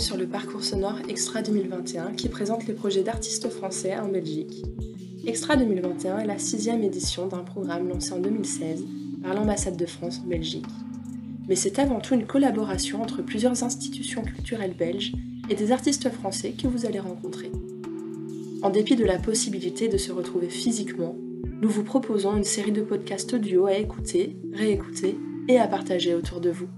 [0.00, 4.64] sur le parcours sonore Extra 2021 qui présente les projets d'artistes français en Belgique.
[5.26, 8.84] Extra 2021 est la sixième édition d'un programme lancé en 2016
[9.22, 10.66] par l'ambassade de France en Belgique.
[11.48, 15.12] Mais c'est avant tout une collaboration entre plusieurs institutions culturelles belges
[15.50, 17.50] et des artistes français que vous allez rencontrer.
[18.62, 21.16] En dépit de la possibilité de se retrouver physiquement,
[21.60, 25.18] nous vous proposons une série de podcasts audio à écouter, réécouter
[25.48, 26.68] et à partager autour de vous.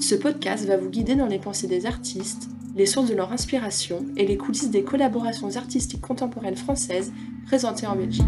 [0.00, 4.04] Ce podcast va vous guider dans les pensées des artistes, les sources de leur inspiration
[4.16, 7.12] et les coulisses des collaborations artistiques contemporaines françaises
[7.46, 8.24] présentées en Belgique.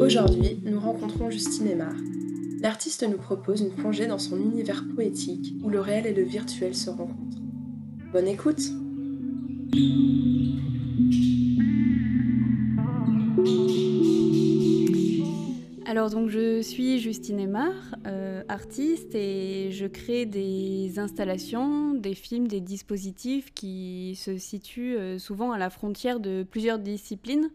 [0.00, 1.92] Aujourd'hui, nous rencontrons Justine Aymar.
[2.60, 6.74] L'artiste nous propose une plongée dans son univers poétique où le réel et le virtuel
[6.74, 7.38] se rencontrent.
[8.12, 8.72] Bonne écoute!
[16.00, 17.74] Alors donc je suis Justine Aymar,
[18.06, 25.18] euh, artiste et je crée des installations, des films, des dispositifs qui se situent euh,
[25.18, 27.50] souvent à la frontière de plusieurs disciplines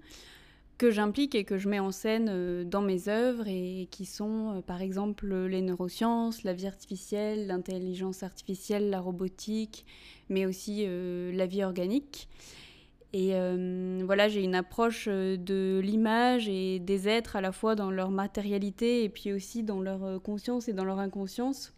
[0.78, 4.62] que j'implique et que je mets en scène euh, dans mes œuvres et qui sont
[4.68, 9.88] par exemple les neurosciences, la vie artificielle, l'intelligence artificielle, la robotique,
[10.30, 12.30] mais aussi la vie organique.
[13.14, 17.76] Et euh, voilà, j'ai une approche euh, de l'image et des êtres à la fois
[17.76, 21.74] dans leur matérialité et puis aussi dans leur euh, conscience et dans leur inconscience.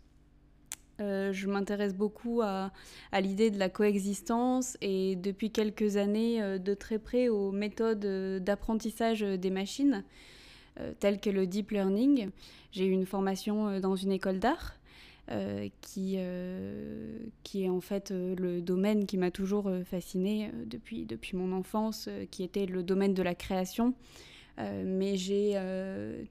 [0.99, 2.71] je m'intéresse beaucoup à,
[3.11, 9.21] à l'idée de la coexistence et depuis quelques années de très près aux méthodes d'apprentissage
[9.21, 10.03] des machines,
[10.99, 12.31] telles que le deep learning.
[12.71, 14.73] J'ai eu une formation dans une école d'art
[15.29, 21.05] euh, qui, euh, qui est en fait euh, le domaine qui m'a toujours fasciné depuis,
[21.05, 23.93] depuis mon enfance, qui était le domaine de la création.
[24.57, 25.55] mais j'ai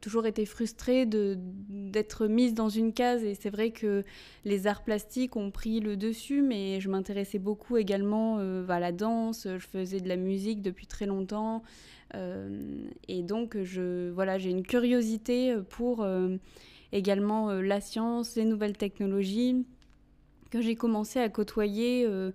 [0.01, 3.23] toujours été frustrée d'être mise dans une case.
[3.23, 4.03] Et c'est vrai que
[4.45, 8.39] les arts plastiques ont pris le dessus, mais je m'intéressais beaucoup également
[8.69, 11.63] à la danse, je faisais de la musique depuis très longtemps.
[12.15, 16.05] Et donc je, voilà, j'ai une curiosité pour
[16.93, 19.65] également euh, la science, les nouvelles technologies,
[20.51, 22.31] que j'ai commencé à côtoyer euh,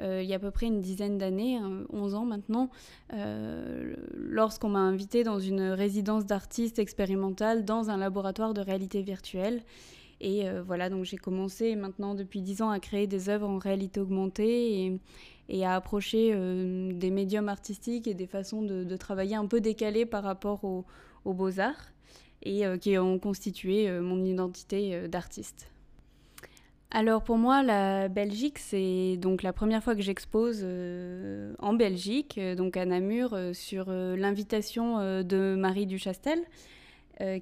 [0.00, 1.60] euh, il y a à peu près une dizaine d'années,
[1.92, 2.68] 11 ans maintenant,
[4.16, 9.62] lorsqu'on m'a invité dans une résidence d'artistes expérimentale dans un laboratoire de réalité virtuelle.
[10.20, 14.00] Et voilà, donc j'ai commencé maintenant depuis 10 ans à créer des œuvres en réalité
[14.00, 14.98] augmentée
[15.48, 16.32] et, à approcher
[16.92, 21.93] des médiums artistiques et des façons de, travailler un peu décalées par rapport aux beaux-arts
[22.44, 25.70] et euh, qui ont constitué euh, mon identité euh, d'artiste.
[26.90, 30.64] Alors pour moi, la Belgique, c'est donc la première fois que j'expose
[31.58, 36.38] en Belgique, donc à Namur, sur l'invitation de Marie Duchastel,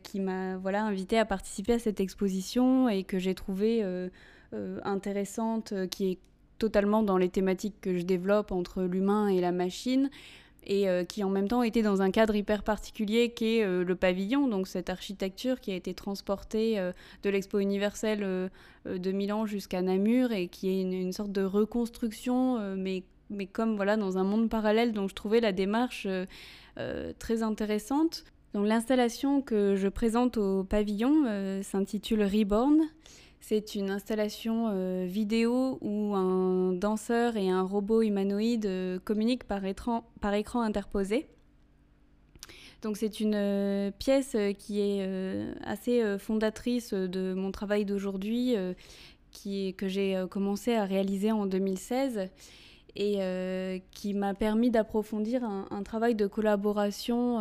[0.03, 3.85] qui m'a voilà invité à participer à cette exposition et que j'ai trouvée
[4.85, 6.19] intéressante, qui est
[6.57, 10.09] totalement dans les thématiques que je développe entre l'humain et la machine,
[10.65, 13.85] et euh, qui en même temps était dans un cadre hyper particulier qui est euh,
[13.85, 16.93] le pavillon, donc cette architecture qui a été transportée euh,
[17.23, 18.51] de l'Expo universelle
[18.85, 23.97] de Milan jusqu'à Namur et qui est une, sorte de reconstruction, mais, mais comme voilà
[23.97, 26.07] dans un monde parallèle, donc je trouvais la démarche
[27.19, 28.25] très intéressante.
[28.55, 32.81] Donc l'installation que je présente au pavillon s'intitule Reborn.
[33.45, 39.65] C'est une installation euh, vidéo où un danseur et un robot humanoïde euh, communiquent par
[39.65, 40.05] écran,
[40.63, 41.27] interposé.
[42.83, 45.05] Donc c'est une euh, pièce qui est
[45.65, 48.55] assez fondatrice de mon travail d'aujourd'hui,
[49.33, 52.29] que j'ai commencé à réaliser en 2016
[52.95, 57.39] et qui m'a permis d'approfondir un, travail de collaboration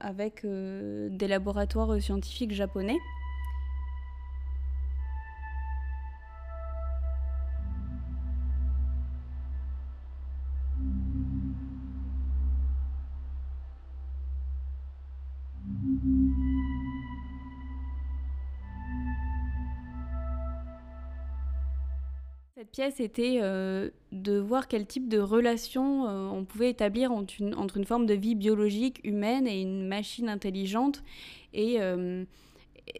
[0.00, 2.98] avec des laboratoires scientifiques japonais.
[22.74, 27.84] Pièce était euh, de voir quel type de relation euh, on pouvait établir entre une,
[27.84, 31.04] forme de vie biologique humaine et une machine intelligente
[31.52, 32.24] et euh,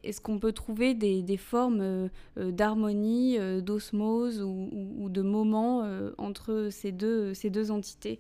[0.05, 5.87] est-ce qu'on peut trouver des, formes d'harmonie, d'osmose ou, de moments
[6.17, 8.19] entre ces deux, entités?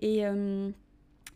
[0.00, 0.24] Et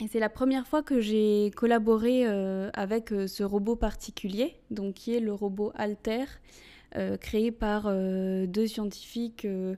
[0.09, 2.27] c'est la première fois que j'ai collaboré
[2.75, 6.25] avec ce robot particulier, donc qui est le robot Alter.
[6.95, 9.75] Euh, créé par euh, deux scientifiques euh,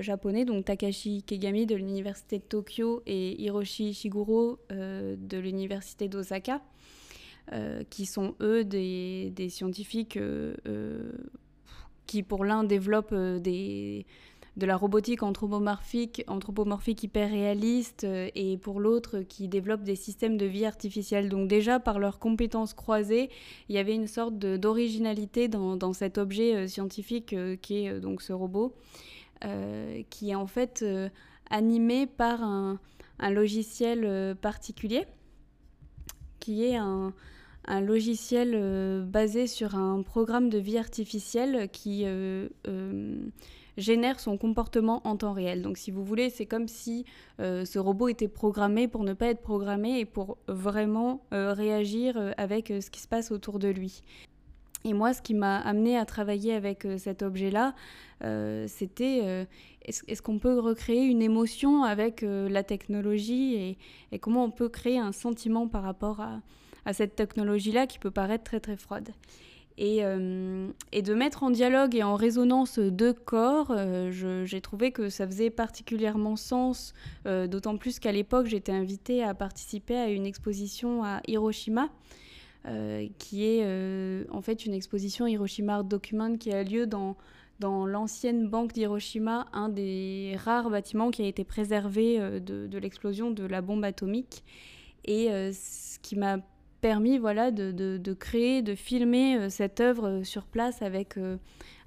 [0.00, 6.60] japonais, donc Takashi Kegami de l'université de Tokyo et Hiroshi Shiguro de l'université d'Osaka.
[7.90, 10.18] qui sont eux des, scientifiques
[12.06, 14.06] qui pour l'un développent des,
[14.56, 20.36] de la robotique anthropomorphique, anthropomorphique hyper réaliste euh, et pour l'autre qui développe des systèmes
[20.36, 21.28] de vie artificielle.
[21.28, 23.30] Donc déjà par leurs compétences croisées,
[23.68, 28.22] il y avait une sorte d'originalité dans, cet objet euh, scientifique euh, qui est donc
[28.22, 28.74] ce robot,
[30.08, 30.82] qui est en fait
[31.50, 32.78] animé par un,
[33.20, 35.04] logiciel particulier,
[36.40, 37.12] qui est un,
[37.82, 42.06] logiciel basé sur un programme de vie artificielle qui
[43.76, 45.62] génère son comportement en temps réel.
[45.62, 47.04] Donc si vous voulez, c'est comme si
[47.40, 52.16] euh, ce robot était programmé pour ne pas être programmé et pour vraiment euh, réagir
[52.16, 54.02] euh, avec ce qui se passe autour de lui.
[54.84, 57.74] Et moi, ce qui m'a amené à travailler avec cet objet-là,
[58.20, 59.46] c'était
[59.80, 63.78] est-ce qu'on peut recréer une émotion avec la technologie
[64.12, 66.42] et, comment on peut créer un sentiment par rapport à,
[66.84, 69.08] à cette technologie-là qui peut paraître très très froide.
[69.80, 75.08] Euh, et, de mettre en dialogue et en résonance deux corps, euh, j'ai trouvé que
[75.08, 76.94] ça faisait particulièrement sens,
[77.26, 81.88] euh, d'autant plus qu'à l'époque j'étais invitée à participer à une exposition à Hiroshima,
[83.18, 87.14] qui est en fait une exposition Hiroshima Art Document qui a lieu dans,
[87.60, 93.30] dans l'ancienne banque d'Hiroshima, un des rares bâtiments qui a été préservé de, de l'explosion
[93.30, 94.44] de la bombe atomique.
[95.04, 96.38] Et ce qui m'a
[96.84, 101.38] permis voilà, de, de, créer, de filmer euh, cette œuvre euh, sur place avec, euh,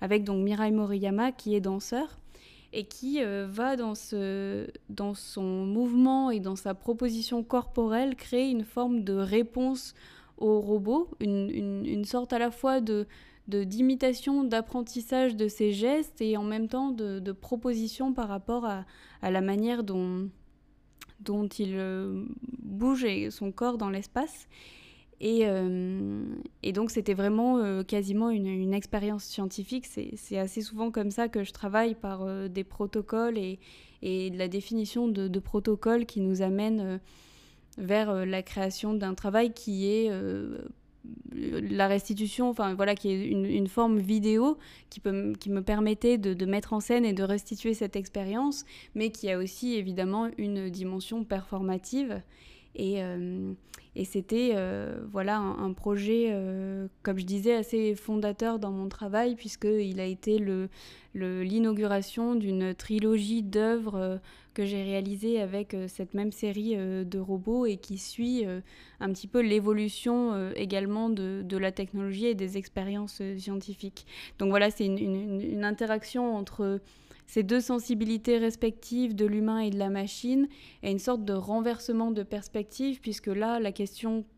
[0.01, 2.17] avec donc Mirai Moriyama qui est danseur
[2.73, 8.63] et qui va dans, ce, dans son mouvement et dans sa proposition corporelle créer une
[8.63, 9.93] forme de réponse
[10.37, 11.49] au robot, une,
[11.85, 13.07] une, sorte à la fois de
[13.47, 18.83] d'imitation, d'apprentissage de ses gestes et en même temps de, de proposition par rapport à,
[19.21, 20.29] à, la manière dont,
[21.21, 21.79] dont il
[22.61, 24.47] bouge son corps dans l'espace.
[25.23, 26.21] Euh,
[26.61, 29.85] et, donc c'était vraiment euh, quasiment une, expérience scientifique.
[29.85, 33.59] C'est assez souvent comme ça que je travaille par euh, des protocoles et,
[34.01, 36.99] la définition de, protocoles qui nous amènent
[37.79, 40.11] vers la création d'un travail qui est
[41.33, 44.59] la restitution, enfin voilà, qui est une, forme vidéo
[44.91, 49.09] qui, peut, qui me permettait de, mettre en scène et de restituer cette expérience, mais
[49.09, 52.21] qui a aussi évidemment une dimension performative.
[52.75, 53.01] Et,
[53.97, 59.35] et c'était euh, voilà un, projet, euh, comme je disais, assez fondateur dans mon travail,
[59.35, 60.39] puisqu'il a été
[61.15, 64.21] l'inauguration le, d'une trilogie d'œuvres
[64.53, 68.43] que j'ai réalisées avec cette même série de robots et qui suit
[68.99, 74.05] un petit peu l'évolution également de, de, la technologie et des expériences scientifiques.
[74.37, 76.79] Donc voilà, c'est une, une, interaction entre
[77.27, 80.47] ces deux sensibilités respectives de l'humain et de la machine
[80.81, 83.86] et une sorte de renversement de perspective, puisque là, la question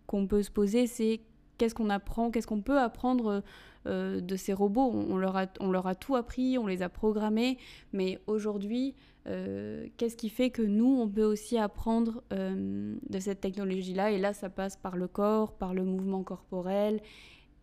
[0.08, 1.22] qu'on peut se poser, c'est
[1.58, 3.44] qu'est-ce qu'on apprend, qu'est-ce qu'on peut apprendre
[3.88, 6.90] euh, de ces robots on, leur a, on leur a tout appris, on les a
[6.90, 7.58] programmés,
[7.94, 8.96] mais aujourd'hui,
[9.28, 14.12] euh, qu'est-ce qui fait que nous, on peut aussi apprendre euh, de cette technologie-là?
[14.12, 17.00] Et là, ça passe par le corps, par le mouvement corporel,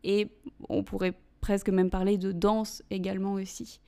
[0.04, 0.28] et
[0.68, 3.80] on pourrait presque même parler de danse également aussi.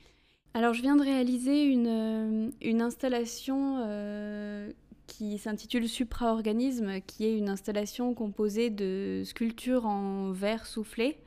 [0.53, 3.77] Alors je viens de réaliser une, une installation
[5.09, 11.17] qui s'intitule Supraorganisme, qui est une installation composée de sculptures en verre soufflé,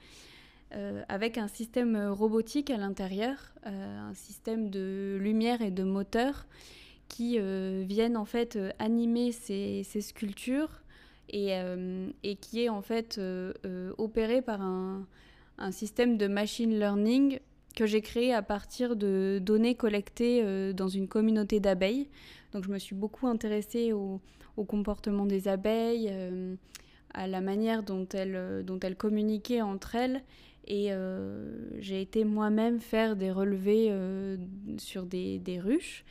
[0.74, 6.46] euh, avec un système robotique à l'intérieur, un système de lumière et de moteur
[7.08, 10.82] qui viennent en fait animer ces, sculptures
[11.28, 11.54] et,
[12.40, 13.20] qui est en fait
[13.98, 15.06] opéré par un,
[15.70, 17.38] système de machine learning
[17.74, 22.08] que j'ai créé à partir de données collectées euh, dans une communauté d'abeilles.
[22.52, 24.20] Donc je me suis beaucoup intéressée au,
[24.68, 26.54] comportement des abeilles, euh,
[27.14, 30.22] à la manière dont elles, euh, dont elles communiquaient entre elles.
[30.68, 30.90] Et
[31.80, 33.92] j'ai été moi-même faire des relevés
[34.78, 36.04] sur des, ruches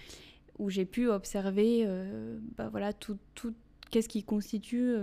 [0.60, 1.88] où j'ai pu observer
[2.58, 3.54] bah voilà, tout, tout
[3.92, 4.94] qu'est-ce qui constitue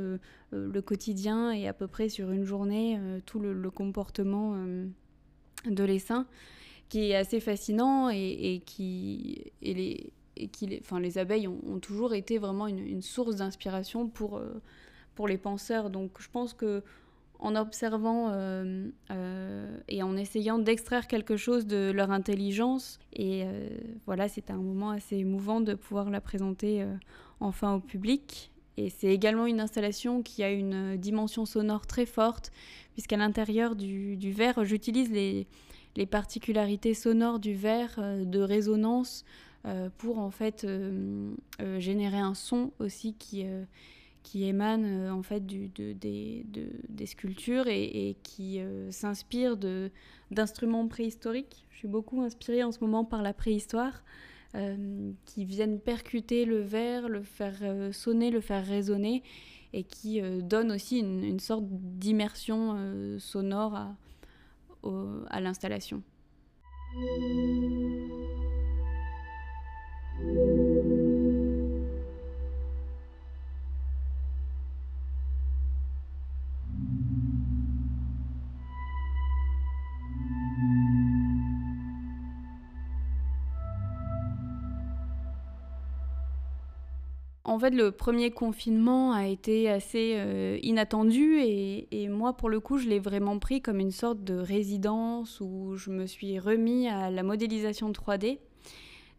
[0.52, 4.54] le quotidien et à peu près sur une journée tout le, comportement
[5.64, 6.26] de l'essaim
[6.90, 10.12] qui est assez fascinant et, qui et les
[10.62, 14.60] les, enfin, les abeilles ont, toujours été vraiment une, source d'inspiration pour, euh,
[15.14, 15.90] pour les penseurs.
[15.90, 16.82] Donc je pense que
[17.40, 23.44] en observant euh, euh, et en essayant d'extraire quelque chose de leur intelligence, et
[24.06, 26.84] voilà, c'était un moment assez émouvant de pouvoir la présenter
[27.40, 28.50] enfin au public.
[28.76, 32.50] Et c'est également une installation qui a une dimension sonore très forte,
[32.92, 35.46] puisqu'à l'intérieur du, du verre, j'utilise les,
[35.96, 39.24] les particularités sonores du verre, de résonance,
[39.98, 41.34] pour en fait euh,
[41.78, 43.44] générer un son aussi qui,
[44.22, 46.46] qui émanent en fait du, de, des,
[46.88, 48.60] des sculptures et, qui
[48.90, 49.58] s'inspirent
[50.30, 51.66] d'instruments préhistoriques.
[51.70, 54.04] Je suis beaucoup inspirée en ce moment par la préhistoire.
[55.26, 57.58] qui viennent percuter le verre, le faire
[57.92, 59.22] sonner, le faire résonner,
[59.74, 63.94] et qui donnent aussi une, une sorte d'immersion sonore
[64.84, 66.02] à l'installation.
[87.58, 92.78] En fait, le premier confinement a été assez euh, inattendu et, moi, pour le coup,
[92.78, 97.10] je l'ai vraiment pris comme une sorte de résidence où je me suis remis à
[97.10, 98.38] la modélisation 3D.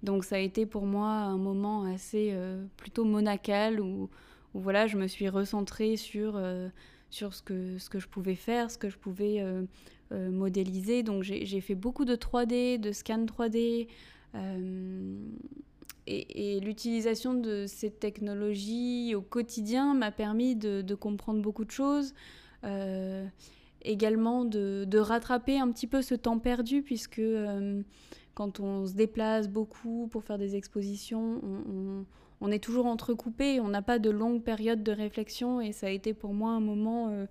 [0.04, 4.10] Donc ça a été pour moi un moment assez euh, plutôt monacal où,
[4.54, 6.70] voilà, je me suis recentrée sur, euh,
[7.10, 9.44] sur ce, que, ce que je pouvais faire, ce que je pouvais
[10.12, 11.04] modéliser.
[11.04, 13.90] Donc j'ai fait beaucoup de 3D, de scan 3D
[16.08, 22.14] et, l'utilisation de ces technologies au quotidien m'a permis de, comprendre beaucoup de choses.
[22.64, 23.26] Euh,
[23.82, 27.82] également de, rattraper un petit peu ce temps perdu, puisque euh,
[28.34, 31.42] quand on se déplace beaucoup pour faire des expositions,
[32.42, 35.90] on, est toujours entrecoupé, on n'a pas de longues périodes de réflexion, et ça a
[35.90, 37.26] été pour moi un moment euh,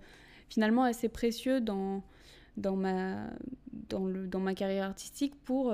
[0.49, 2.03] finalement assez précieux dans,
[2.57, 3.29] ma
[4.55, 5.73] carrière artistique pour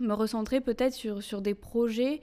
[0.00, 2.20] me recentrer peut-être sur, sur des projets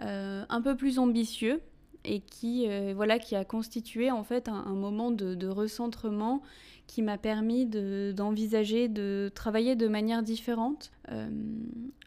[0.00, 1.60] euh, un peu plus ambitieux
[2.04, 6.42] et qui, euh, voilà, qui a constitué en fait un, moment de, recentrement
[6.86, 10.92] qui m'a permis d'envisager de, travailler de manière différente.
[11.10, 11.28] Euh,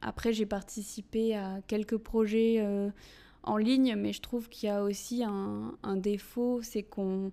[0.02, 2.66] après, j'ai participé à quelques projets
[3.44, 7.32] en ligne, mais je trouve qu'il y a aussi un, un défaut, c'est qu'on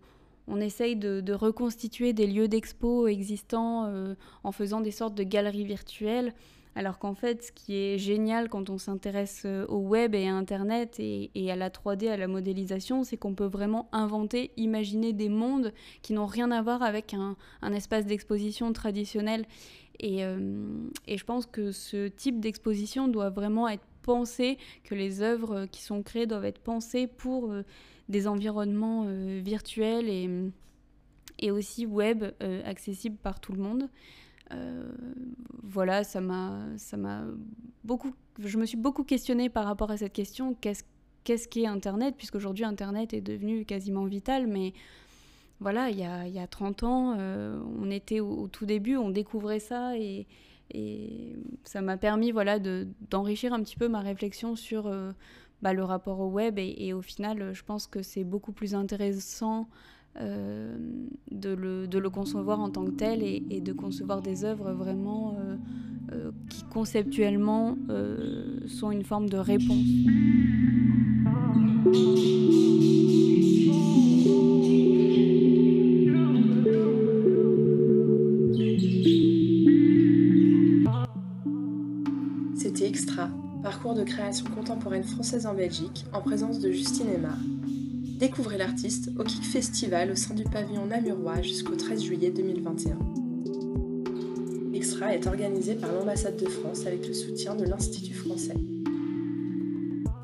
[0.49, 3.90] on essaye de, de, reconstituer des lieux d'expo existants
[4.42, 6.35] en faisant des sortes de galeries virtuelles.
[6.78, 10.35] Alors qu'en fait, ce qui est génial quand on s'intéresse euh, au web et à
[10.37, 15.28] Internet et, à la 3D, à la modélisation, c'est qu'on peut vraiment inventer, imaginer des
[15.28, 17.35] mondes qui n'ont rien à voir avec un,
[17.73, 19.44] espace d'exposition traditionnel.
[20.04, 25.66] Euh, et, je pense que ce type d'exposition doit vraiment être pensé, que les œuvres
[25.66, 27.64] qui sont créées doivent être pensées pour euh,
[28.08, 29.04] des environnements
[29.42, 32.25] virtuels et, aussi web
[32.64, 33.88] accessibles par tout le monde.
[34.52, 34.90] Euh,
[35.62, 37.25] voilà, ça m'a, ça m'a
[37.85, 40.55] beaucoup, je me suis beaucoup questionnée par rapport à cette question.
[40.55, 40.85] Qu'est-ce,
[41.25, 44.73] qu'est-ce qu'est Internet Puisqu'aujourd'hui, Internet est devenu quasiment vital, mais
[45.61, 48.97] voilà, il y a, il y a 30 ans, euh, on était au, tout début,
[48.97, 50.26] on découvrait ça et,
[51.64, 55.12] ça m'a permis voilà, de, d'enrichir un petit peu ma réflexion sur euh,
[55.62, 59.67] bah, le rapport au web et, au final, je pense que c'est beaucoup plus intéressant
[60.17, 65.35] de, le, de, le, concevoir en tant que tel et, de concevoir des œuvres vraiment
[65.38, 65.57] euh,
[66.12, 67.77] euh, qui conceptuellement
[68.67, 69.87] sont une forme de réponse.
[82.57, 83.29] C'était Extra,
[83.62, 87.38] parcours de création contemporaine française en Belgique, en présence de Justine Aymar.
[88.19, 92.99] Découvrez l'artiste au Kick Festival au sein du pavillon namurois jusqu'au 13 juillet 2021.
[94.75, 98.57] Extra est organisé par l'ambassade de France avec le soutien de l'Institut français.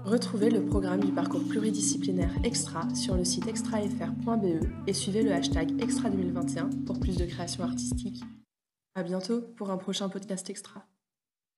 [0.04, 5.80] Retrouvez le programme du parcours pluridisciplinaire Extra sur le site extrafr.be et suivez le hashtag
[5.80, 8.24] Extra 2021 pour plus de créations artistiques.
[8.96, 10.84] À bientôt pour un prochain podcast Extra.